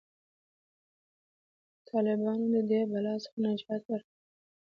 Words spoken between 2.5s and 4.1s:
د دې بلا څخه نجات ورکړ.